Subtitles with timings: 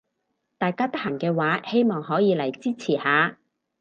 [0.57, 3.37] 大家得閒嘅話希望可以嚟支持下